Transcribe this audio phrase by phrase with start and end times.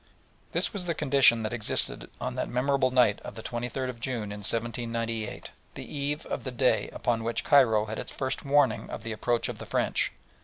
[0.51, 4.31] This was the condition that existed on that memorable night of the 23rd of June
[4.31, 9.03] in 1798, the eve of the day upon which Cairo had its first warning of
[9.03, 10.11] the approach of the French.